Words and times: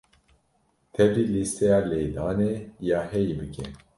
Tevlî 0.93 1.23
lîsteya 1.33 1.79
lêdanê 1.89 2.53
ya 2.89 2.99
heyî 3.11 3.33
bike. 3.39 3.67